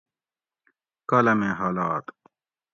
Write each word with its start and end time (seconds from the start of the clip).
کالامیں 1.09 1.53
حالات 1.59 2.05